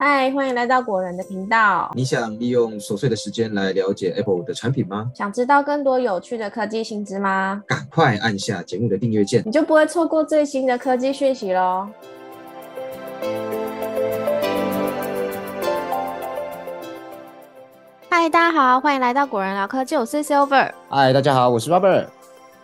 [0.00, 1.90] 嗨，欢迎来到果仁的频道。
[1.92, 5.10] 你想利用琐碎的时间来了解 Apple 的产品吗？
[5.12, 7.64] 想知道更多有趣的科技新知吗？
[7.66, 11.88] 赶快按下节目的订阅键，你就不会错过最新的科技讯息喽。
[18.08, 20.70] 嗨，大家好，欢迎来到果仁聊科技，我是 Silver。
[20.88, 22.06] 嗨，大家好，我是 Robert。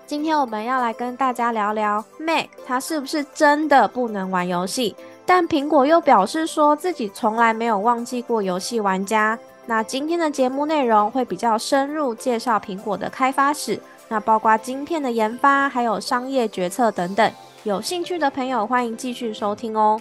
[0.07, 4.95] 今天我们要来跟大家聊聊 Mac，它是不是真的不能玩游戏？
[5.27, 9.39] 但苹果又表示说自己从来没有忘记过游戏玩家。
[9.67, 17.33] 那今天的节目内容会比较深入介绍苹果的开发史，那包括晶片的研发，还有商业决策等等。
[17.63, 19.99] 有兴趣的朋友欢迎继续收听哦。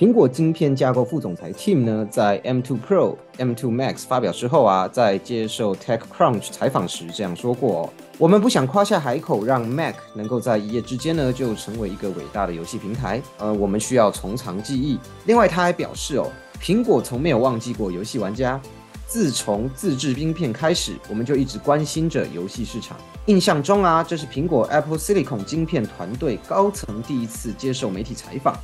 [0.00, 7.82] 苹果晶片架构副总裁 Tim 呢，在 M2 Pro、M2 Max 发表之后啊，在接受 TechCrunch 采访时这样说过。
[7.82, 13.20] 哦我们不想夸下海口，让 Mac 能够在一夜之间呢就成为一个伟大的游戏平台。
[13.36, 14.98] 呃，我们需要从长计议。
[15.26, 16.26] 另外，他还表示哦，
[16.62, 18.58] 苹果从没有忘记过游戏玩家。
[19.06, 22.96] 自从自制晶片开始，我们就一直关心着游戏市场。
[23.26, 28.54] 印象中啊，这是苹果 Apple Silicon 晶片团队高层第一次接受媒体采访，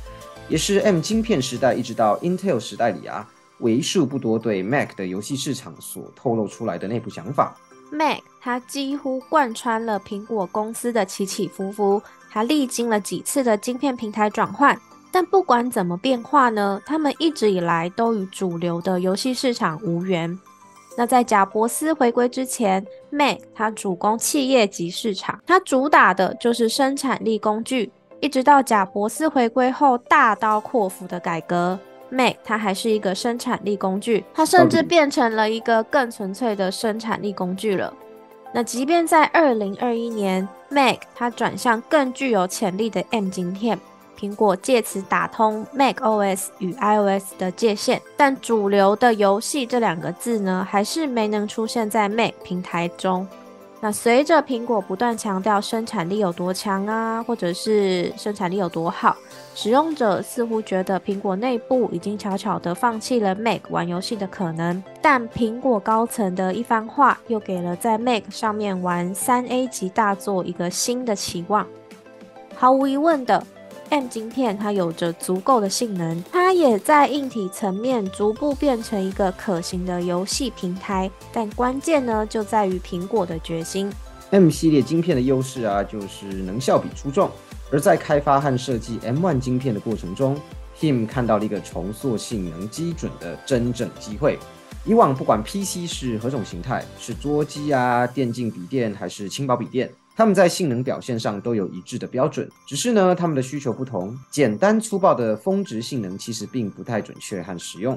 [0.49, 3.27] 也是 M 晶片时代一直到 Intel 时代里啊，
[3.59, 7.53] 为数不多对 Mac 的游戏市场所透露出来的内部想法。
[7.91, 14.79] Mac 它几乎贯穿了苹果公司的起起伏伏，它历经了几次的晶片平台转换，
[15.11, 20.37] 但不管怎么变化呢，他们一直以来都与主流的游戏市场无缘。
[20.97, 31.79] 那在贾伯斯回归之前，Mac 它主攻企业级市场，它主打的就是生产力工具，一直到贾伯斯回归后大刀阔斧的改革。
[32.09, 37.93] Mac 它还是一个生产力工具，它甚至变成了一个更纯粹的生产力工具了。
[38.53, 43.77] 那即便在二零二一年，Mac 它转向更具有潜力的 M 晶片，
[44.17, 53.27] 苹果借此打通 Mac OS 与 iOS 的界限，但主流的游戏这两个字呢，还是没能出现在 Mac 平台中。
[53.79, 59.15] 那随着苹果不断强调生产力有多强啊，或者是生产力有多好，
[59.53, 64.83] 使用者似乎觉得苹果内部已经悄悄地放弃了 Mac 玩游戏的可能。
[64.99, 71.67] 但苹果高层的一番话，又给了在 Mac 上面玩三 A 级大作一个新的期望。
[72.55, 73.45] 毫无疑问的。
[73.89, 81.09] M 晶片它有着足够的性能，它也在硬体层面逐步变成一个可行的游戏平台。
[81.31, 83.91] 但关键呢，就在于苹果的决心。
[84.31, 87.31] M 系列晶片的优势啊，就是能效比出众。
[87.71, 90.37] 而在开发和设计 M1 晶片的过程中
[90.79, 94.37] ，Tim 看到了一个重塑性能基准的真正机会。
[94.85, 99.89] 以往不管 PC 是何种形态，是桌机啊、电竞笔电还是轻薄笔电。
[100.17, 104.17] 他们在性能表现上都有一致的标准，只是呢，他们的需求不同。
[104.31, 107.95] 简单粗暴的峰值性能其实并不太准确和实用。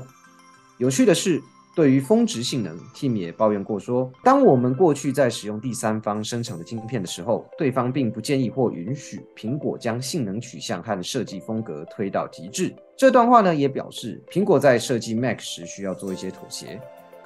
[0.76, 1.42] 有趣的是，
[1.74, 12.76] 对于峰值性能，Tim 也抱怨过说，当我们过去在使用第三方生成的晶片的时候，对方并不建议或允许苹果将性能取向和设计风格推到极致。
[12.98, 16.78] 这段话呢，也表示苹果在设计 Mac 时需要做一些妥协。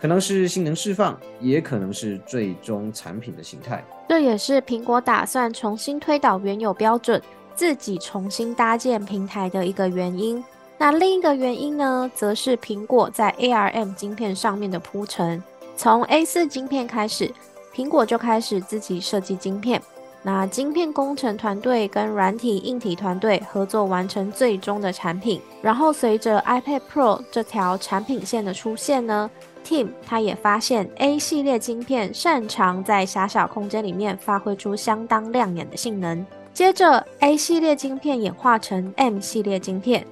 [0.04, 3.82] 可能是性能释放，也可能是最终产品的形态。
[4.06, 7.19] 这也是苹果打算重新推导原有标准，
[7.54, 10.44] 自己重新搭建平台的一个原因。
[10.76, 15.43] 那另一个原因呢，则是苹果在 ARM 晶片上面的铺陈。
[15.75, 17.32] 从 A4 晶片开始，
[17.75, 19.81] 苹果就开始自己设计晶片。
[20.22, 25.41] 那晶片工程团队跟软体硬体团队合作完成最终的产品。
[25.62, 29.31] 然后随着 iPad Pro 这条产品线的出现呢
[29.64, 36.25] ？Tim 他也发现 A 系列晶片擅长在狭小空间里面发挥出相当亮眼的性能。
[36.52, 40.06] 接着 A 系列晶片演化成 M 系列晶片，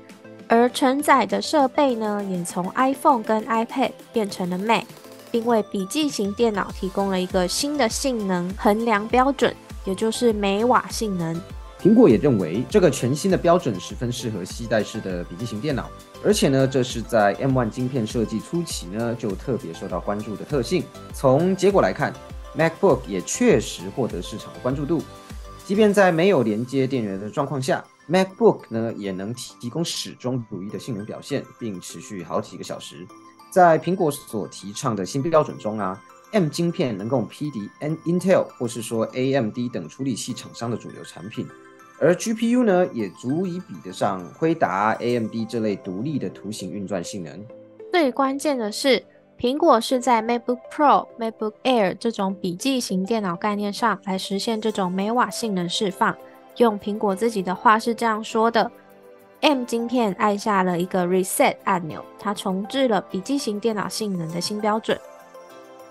[0.48, 4.84] 而承载的设备呢，也从 iPhone 跟 iPad 变成了 Mac，
[5.30, 11.40] 并为笔记型电脑提供了一个新的性能衡量标准，也就是每瓦性能。
[11.82, 15.90] 苹果也认为这个全新的标准十分适合携带式的笔记型电脑，
[16.24, 20.84] 而且呢，这是在 M1 晶片设计初期呢就特别受到关注的特性。
[21.12, 22.14] 从结果来看
[22.56, 25.02] ，MacBook 也确实获得市场的关注度。
[25.64, 33.04] 即便在没有连接电源的状况下，MacBook 呢也能提提供始终如一的性能表现，并持续好几个小时。
[33.50, 36.00] 在苹果所提倡的新标准中啊
[36.30, 41.44] ，M 晶片能够匹敌 N Intel 或是说 AMD 等处理器厂商的主流产品。
[42.00, 47.44] 而 GPU 呢，也足以比得上辉达、AMD 这类独立的图形运算性能。
[47.92, 49.02] 最关键的是，
[49.38, 56.16] 苹果是在 MacBook Pro、MacBook Air 这种笔记型电脑概念上来实现这种每瓦性能释放。
[56.56, 58.70] 用苹果自己的话是这样说的
[59.40, 64.98] ：M 晶片按下了一个 reset 按钮，它重置了笔记型电脑性能的新标准。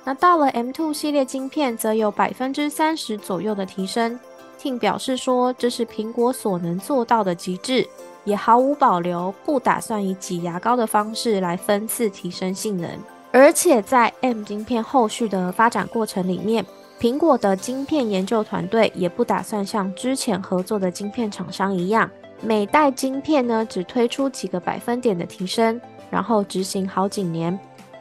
[0.04, 4.20] 那到了 M2 系列晶片，则有百分之三十左右的提升。
[4.62, 7.88] Tim 表示说，这是苹果所能做到的极致，
[8.26, 12.88] 也毫无保留，不打算以挤牙膏的方式来分次提升性能。
[13.32, 16.64] 而且在 M 晶片后续的发展过程里面，
[17.00, 22.08] 苹果的晶片研究团队也不打算像之前合作的晶片厂商一样，
[22.42, 25.82] 每代晶片呢只推出几个百分点的提升，
[26.12, 27.58] 然后执行好几年。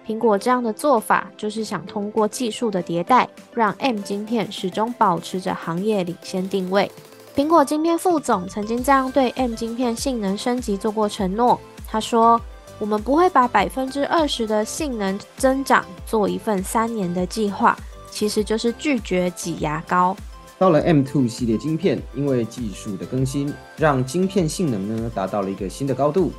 [0.06, 6.90] 苹果这样的做法，就是想通过技术的迭代，让 M 晶片始终保持着行业领先定位。
[7.36, 12.40] 苹果晶片副总曾经这样对 M 晶片性能升级做过承诺，他说
[12.80, 17.78] ：“我们不会把百分之二十的性能增长做一份三年的计划。”
[18.10, 20.16] 其实就是拒绝挤牙膏。
[20.58, 26.32] 到了 M2 系列晶片，因为技术的更新，让晶片性能呢达到了一个新的高度。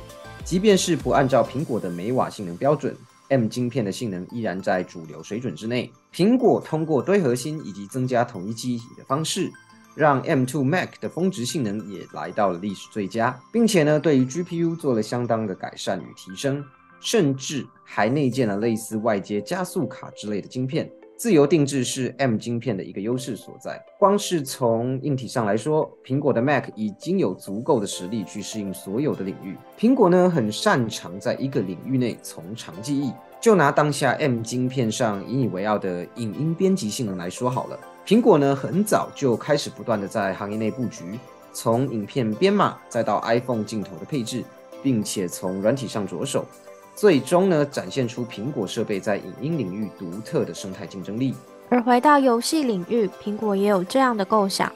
[0.44, 2.94] 即便是不按照苹果的每瓦性能标准
[3.28, 5.90] ，M 晶片的性能依然在主流水准之内。
[6.12, 9.50] 苹果通过堆核心以及增加统一记忆体的方式，
[9.94, 16.64] 让 M2 Mac 的峰值性能也来到了历史最佳，并且呢对于 GPU 做了相当的改善与提升，
[17.00, 20.90] 甚至还内建了类似外接加速卡之类的晶片。
[21.22, 23.80] 自由定制是 M 晶片的一个优势所在。
[23.96, 29.56] 光是从硬体上来说，苹果的 Mac 已经有足够的实力去适应所有的领域。
[29.78, 33.12] 苹果呢，很擅长在一个领域内从长计议。
[33.40, 41.16] 就拿当下 M 晶片上引以为傲的影音编辑性能来说好了，苹果呢，很早就开始不断的在行业内布局，
[41.52, 44.42] 从影片编码再到 iPhone 镜头的配置，
[44.82, 46.44] 并且从软体上着手。
[46.94, 51.34] 最终呢，展现出苹果设备在影音领域独特的生态竞争力。
[51.68, 54.70] 而回到游戏领域，苹果也有这样的构想。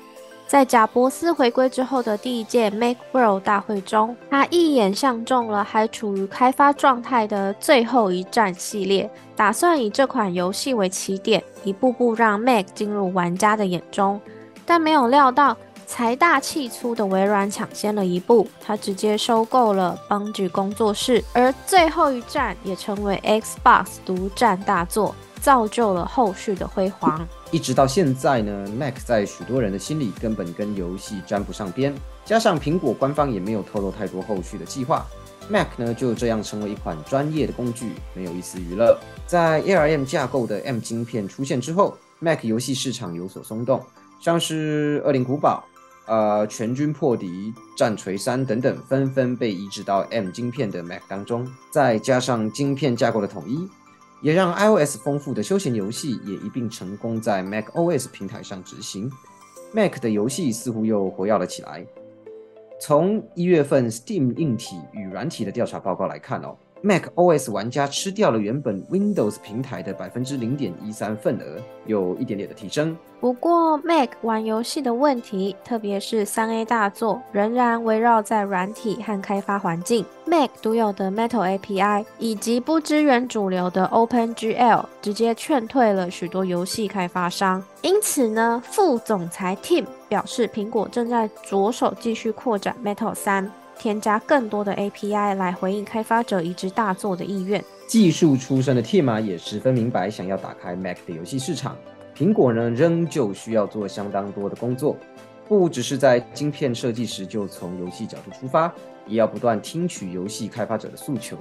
[0.48, 14.20] 在贾伯斯回归之后的第一届 Make World 大会中，他一眼相中了还处于开发状态的最后一战系列，打算以这款游戏为起点，一步步让 Mac 进入玩家的眼中。
[14.64, 15.56] 但没有料到。
[15.86, 27.26] 财大气粗的微软抢先了一步，他直接收购了邦举工作室，而最后一战也成为 Xbox 独占大作，造就了后续的辉煌。
[27.52, 31.94] 一直到现在呢，Mac 在许多人的心里根本跟游戏沾不上边，
[32.24, 35.06] 加上苹果官方也没有透露太多后续的计划
[35.48, 38.98] ，Mac 呢就这样成为一款专业的工具，没有一丝娱乐。
[39.24, 43.80] 在 ARM 架构的 M 晶片出现之后，Mac 游戏市场有所松动，
[44.20, 45.64] 像是《恶灵古堡》。
[46.06, 53.68] 呃，全军破敌、战锤三等等，纷纷被移植到 M 晶片的 Mac 当中，再加上晶片架构的统一，
[54.22, 59.10] 也让 iOS 丰富的休闲游戏也一并成功在 Mac OS 平台上执行。
[59.72, 61.84] Mac 的游戏似乎又活跃了起来。
[62.80, 66.56] 从一月份 Steam 硬体与软体的调查报告来看哦。
[66.86, 72.96] Mac OS 玩家吃掉了原本 Windows 平台的百分之零点一三份额，有一点点的提升。
[73.18, 80.04] 不过，Mac 玩游戏的问题，特别是三 A 大作，仍然围绕在软体和开发环境。
[80.26, 87.60] Mac 独有的 Metal API 以及不支援主流的 OpenGL，直接劝退了许多游戏开发商。
[87.82, 93.50] 因此呢，副总裁 Tim 表示，苹果正在着手继续扩展 Metal 三。
[93.78, 97.62] 添加更多的 API 来回应开发者移植大作的意愿。
[97.86, 101.76] 技术出身的 Tim 也十分明白，想要打开 Mac 的游戏市场，
[102.16, 104.96] 苹果呢仍旧需要做相当多的工作，
[105.48, 108.72] 不只是在晶片设计时就从游戏角度出发，
[109.06, 111.38] 也要不断听取游戏开发者的诉求。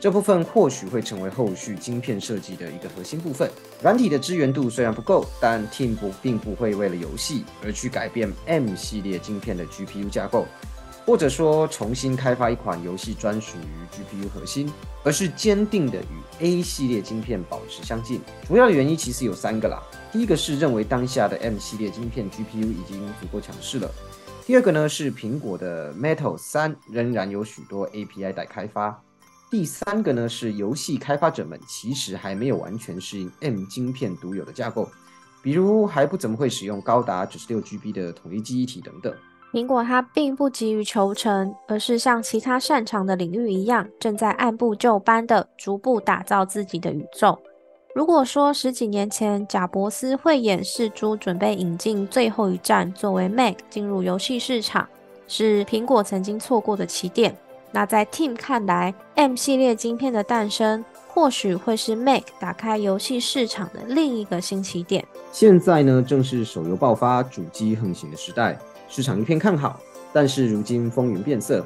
[0.00, 3.48] 这部分或许会成为后续晶片设计的一个核心部分。
[3.82, 10.46] 软体的支援度虽然不够，但 Tim 并不会为了游戏而去改变 M 系列晶片的 GPU 架构。
[11.04, 18.20] 或者说重新开发一款游戏专属于 GPU 核心，而是坚定的与 A 系列晶片保持相近。
[18.46, 19.82] 主要的原因其实有三个啦。
[20.12, 23.90] 第一个是认为当下的 M 系列晶片 GPU 已经足够强势了。
[24.46, 29.02] 第二个呢是苹果的 Metal 三仍然有许多 API 待开发。
[29.50, 34.88] 第三个呢是游戏开发者们其实还没有完全适应 M 晶片独有的架构，
[35.42, 39.14] 比如还不怎么会使用高达九十六 GB 的统一记忆体等等。
[39.52, 47.38] 苹果它并不急于求成，而是像其他擅长的领域一样，正在按部就班的逐步打造自己的宇宙。
[47.94, 54.88] 如果说十几年前贾伯斯会演示出准备引进最后一站作为 Mac 进入游戏市场，
[55.28, 57.36] 是苹果曾经错过的起点，
[57.70, 65.06] 那在 Tim 看来，M 系列晶片的诞生或许会是 Mac 打开游戏市场的另一个新起点。
[65.30, 68.58] 现在呢，正是手游爆发、主机横行的时代。
[68.92, 69.80] 市场一片看好。
[70.12, 71.64] 但是如今风云变色，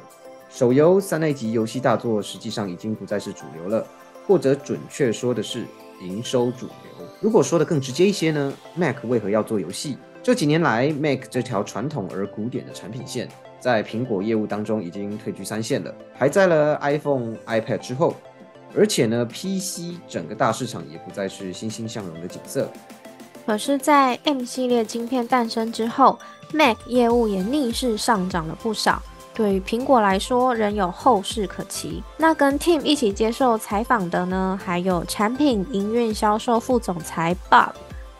[0.49, 3.85] 手游三 A 级游戏大作实际上已经不再是主流了，
[4.25, 5.65] 或者准确说的是
[5.99, 7.05] 营收主流。
[7.19, 9.97] 如果说的更直接一些呢，Mac 为何要做游戏？
[10.23, 13.27] 这几年来，Mac 这条传统而古典的产品线，
[13.59, 18.15] 在苹果业务当中已经退居三线了，排在了 iPhone、iPad 之后。
[18.75, 22.69] 而且呢，PC 整个大市场也不再是欣欣向荣的景色。
[23.47, 26.19] 可是，在 M 系列晶片诞生之后
[26.51, 29.01] ，Mac 业务也逆势上涨了不少。
[29.33, 32.03] 对于苹果来说，仍有后市可期。
[32.17, 37.69] 那跟 Tim 一起接受采访的呢，还有产品营运销售副总裁 Bob。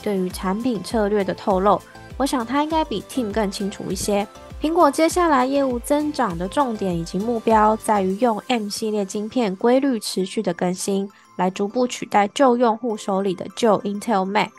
[0.01, 1.81] 对于产品策略的透露，
[2.15, 4.25] 我想他应该比 Tim 更清楚一些。
[4.62, 14.51] 苹果接下来业务增长的重点以及目标，在于用 M 系列晶片规律持续的更新，来逐步取代旧用户手里的旧 Intel Mac。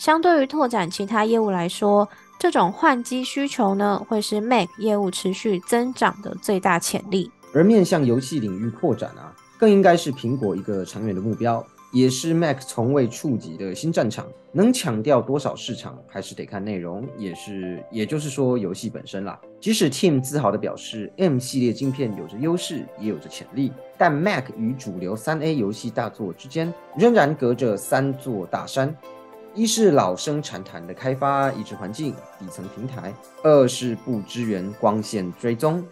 [0.00, 7.30] 相对于拓展其他业务来说，这种换机需求呢，会是 Mac 业务持续增长的最大潜力。
[7.52, 11.62] 而面向游戏领域扩展啊，更应该是苹果一个长远的目标。
[11.92, 19.38] 也是 Mac 从未触及的新战场，能抢掉多少市场，还是得看内容，也是，也就是说游戏本身啦。
[19.60, 28.96] 即使 Tim 自豪地表示，M 系列晶片有着优势，也有着潜力，但 Mac 与主流三 A 游戏大作之间仍然隔着三座大山：
[29.54, 35.82] 一是老生常谈的开发移植环境、底层平台；二是不支援光线追踪；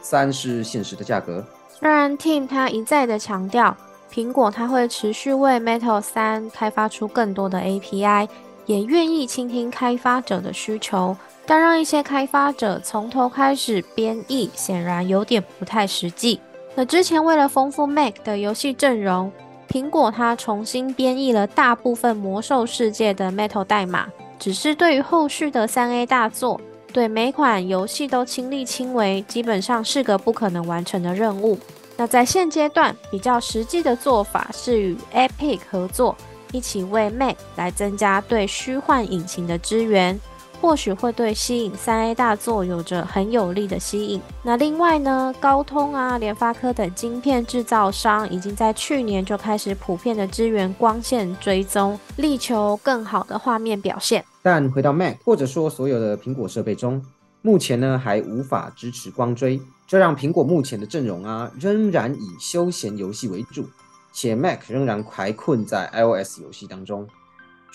[0.00, 1.44] 三是现实的价格。
[1.70, 3.76] 虽然 Tim 他一再的强调。
[4.08, 8.26] 苹果它会持续为 Metal 三开发出更多的 API，
[8.64, 16.40] 也愿意倾听开发者的需求，但让一些开发者从头开始编译，显然有点不太实际。
[16.74, 19.30] 那之前为了丰富 Mac 的游戏阵容，
[19.68, 24.06] 苹果它重新编译了大部分魔兽世界的 Metal 代码，
[24.38, 26.60] 只是对于后续的三 A 大作，
[26.92, 31.58] 对每款游戏都亲力亲为，基本上是个不可能完成的任务。
[31.96, 36.16] 那在现阶段比较实际的做法是与 Epic 合作，
[36.52, 40.18] 一起为 Mac 来增加对虚幻引擎的支援，
[40.60, 44.20] 或许会对吸引三 A 大作有着很有力的吸引。
[44.42, 54.24] 那另外呢，高通啊、联发科等晶片制造商已经在去年就开始普遍的支援光线追踪，力求更好的画面表现。
[54.42, 57.04] 但回到 Mac，或者说所有的苹果设备中，
[57.42, 59.60] 目前呢还无法支持光追。
[59.86, 63.68] 这让苹果目前的阵容啊，仍然以休闲游戏为主，
[64.12, 67.06] 且 Mac 仍然还困在 iOS 游戏当中，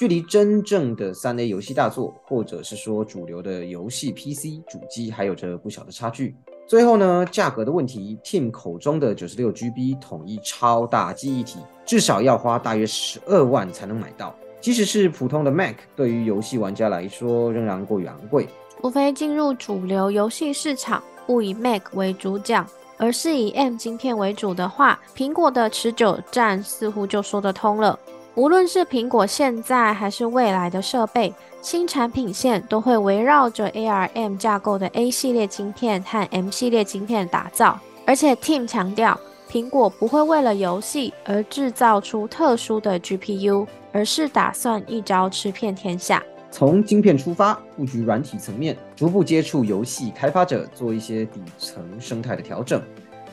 [0.01, 6.36] 距离真正的三 A 游戏大作，或者是说主流的游戏 PC 主机，还有着不小的差距。
[6.65, 18.48] 最后呢，价格的问题，Tim 口中的九十六 GB 统一超大记忆体，至少要花大约十二万才能买到，即使是普通的 Mac，对于游戏玩家来说，仍然过于昂贵。
[18.81, 21.03] 除非进入主流游戏市场。
[21.27, 22.67] 不以 Mac 为主讲，
[22.98, 28.00] 而是以 M 晶片为主的话，苹果的持久战似乎就说得通了。
[28.35, 37.77] 无论是苹果现在还是未来的设备，新产品线都会围绕着 ARM 架构的 A 系列晶片和 M 系列晶片打造。
[38.05, 39.19] 而且 Tim 强调，
[39.50, 46.23] 苹果不会为了游戏而制造出特殊的 GPU，而是打算一招吃遍天下。
[46.50, 52.81] 从晶片出发，布局软体层面，逐步接触游戏开发者，做一些底层生态的调整，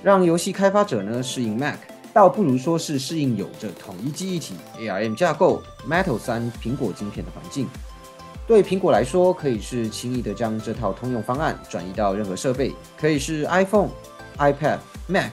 [0.03, 1.77] 让游戏开发者呢适应 Mac，
[2.19, 7.69] 倒不如说是适应有着统一记忆体 ARM 架构 Metal 三苹果晶片的环境。
[8.45, 13.91] 对苹果来说，可以是轻易的将这套通用方案转移到任何设备，可以是 iPhone、
[14.37, 15.31] iPad、Mac，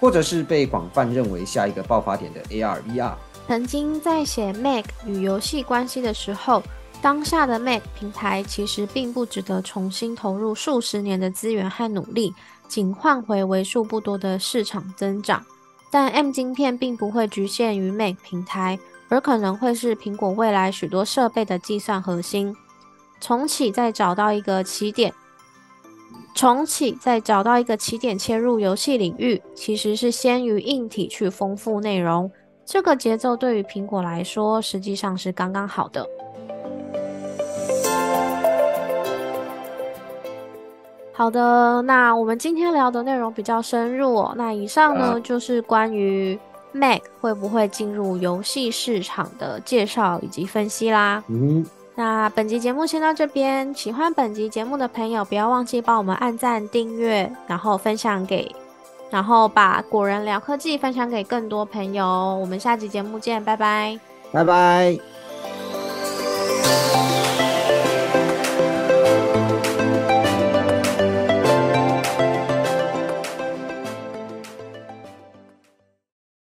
[0.00, 3.12] 或者是被广泛认为下一个爆发点的 AR/VR。
[3.46, 6.62] 曾经在写 Mac 与游戏关系的时候。
[7.00, 12.34] 当下的 Mac 平台其实并不值得重新投入数十年的资源和努力，
[12.66, 15.44] 仅换回为数不多的市场增长。
[15.90, 18.78] 但 M 晶片并不会局限于 Mac 平台，
[19.08, 22.54] 而可能会是苹果未来许多设备的计算核心。
[23.20, 25.12] 重启再找到一个起点，
[26.34, 32.30] 重启再找到一个起点切入游戏领域，其实是先于硬体去丰富内容。
[32.64, 36.06] 这个节奏对于苹果来说，实际上是刚刚好的。
[41.18, 44.32] 好的，那我们今天聊的内容比较深入哦。
[44.36, 46.38] 那以上呢就是关于
[46.70, 51.20] Mac 会不会进入游戏市场的介绍以及分析啦。
[51.26, 53.74] 嗯，那本集节目先到这边。
[53.74, 58.54] 喜欢本集节目的朋友，不要忘记帮我们按赞、订阅，然后分享给，
[59.10, 62.06] 然后把果仁聊科技分享给更多朋友。
[62.40, 63.98] 我们下集节目见，拜拜，
[64.30, 65.17] 拜拜。